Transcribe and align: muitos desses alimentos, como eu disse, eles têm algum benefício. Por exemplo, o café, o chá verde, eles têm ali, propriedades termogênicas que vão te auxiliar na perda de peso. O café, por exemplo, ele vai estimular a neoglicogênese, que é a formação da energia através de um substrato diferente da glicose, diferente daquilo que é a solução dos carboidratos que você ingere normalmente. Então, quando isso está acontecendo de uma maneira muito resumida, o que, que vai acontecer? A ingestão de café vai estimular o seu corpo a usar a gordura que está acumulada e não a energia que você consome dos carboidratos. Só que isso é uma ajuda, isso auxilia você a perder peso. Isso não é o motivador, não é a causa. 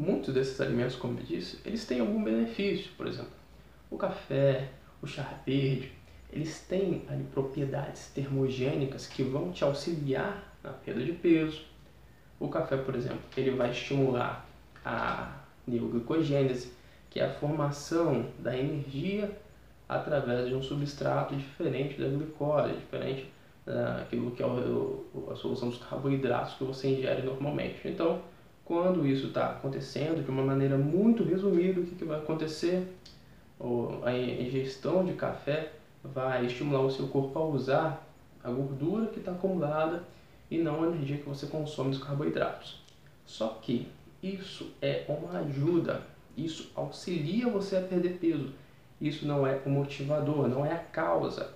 muitos 0.00 0.32
desses 0.32 0.58
alimentos, 0.60 0.96
como 0.96 1.18
eu 1.18 1.24
disse, 1.24 1.58
eles 1.64 1.84
têm 1.84 2.00
algum 2.00 2.24
benefício. 2.24 2.90
Por 2.96 3.06
exemplo, 3.06 3.32
o 3.90 3.98
café, 3.98 4.70
o 5.02 5.06
chá 5.06 5.38
verde, 5.44 5.92
eles 6.32 6.60
têm 6.60 7.04
ali, 7.08 7.24
propriedades 7.24 8.10
termogênicas 8.14 9.06
que 9.06 9.22
vão 9.22 9.52
te 9.52 9.62
auxiliar 9.62 10.56
na 10.62 10.70
perda 10.70 11.04
de 11.04 11.12
peso. 11.12 11.64
O 12.38 12.48
café, 12.48 12.78
por 12.78 12.94
exemplo, 12.94 13.20
ele 13.36 13.50
vai 13.50 13.70
estimular 13.70 14.48
a 14.82 15.42
neoglicogênese, 15.66 16.72
que 17.10 17.20
é 17.20 17.26
a 17.26 17.34
formação 17.34 18.26
da 18.38 18.56
energia 18.56 19.30
através 19.86 20.48
de 20.48 20.54
um 20.54 20.62
substrato 20.62 21.36
diferente 21.36 22.00
da 22.00 22.08
glicose, 22.08 22.72
diferente 22.72 23.30
daquilo 23.66 24.30
que 24.30 24.42
é 24.42 24.46
a 24.46 25.36
solução 25.36 25.68
dos 25.68 25.78
carboidratos 25.78 26.54
que 26.54 26.64
você 26.64 26.88
ingere 26.88 27.22
normalmente. 27.22 27.86
Então, 27.86 28.22
quando 28.64 29.06
isso 29.06 29.28
está 29.28 29.50
acontecendo 29.50 30.24
de 30.24 30.30
uma 30.30 30.42
maneira 30.42 30.76
muito 30.76 31.24
resumida, 31.24 31.80
o 31.80 31.84
que, 31.84 31.94
que 31.94 32.04
vai 32.04 32.18
acontecer? 32.18 32.86
A 34.04 34.12
ingestão 34.12 35.04
de 35.04 35.14
café 35.14 35.72
vai 36.02 36.46
estimular 36.46 36.80
o 36.80 36.90
seu 36.90 37.08
corpo 37.08 37.38
a 37.38 37.44
usar 37.44 38.06
a 38.42 38.50
gordura 38.50 39.06
que 39.06 39.18
está 39.18 39.32
acumulada 39.32 40.04
e 40.50 40.58
não 40.58 40.82
a 40.82 40.86
energia 40.86 41.18
que 41.18 41.28
você 41.28 41.46
consome 41.46 41.90
dos 41.90 42.02
carboidratos. 42.02 42.80
Só 43.26 43.58
que 43.60 43.86
isso 44.22 44.70
é 44.80 45.04
uma 45.08 45.40
ajuda, 45.40 46.02
isso 46.36 46.70
auxilia 46.74 47.48
você 47.48 47.76
a 47.76 47.82
perder 47.82 48.18
peso. 48.18 48.52
Isso 49.00 49.26
não 49.26 49.46
é 49.46 49.60
o 49.64 49.70
motivador, 49.70 50.48
não 50.48 50.64
é 50.64 50.72
a 50.72 50.78
causa. 50.78 51.54